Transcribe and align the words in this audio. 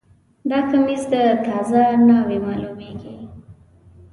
دا 0.49 0.59
کمیس 0.69 1.03
د 1.13 1.15
تازه 1.47 1.81
ناوې 2.07 2.37
معلومیږي 2.45 3.15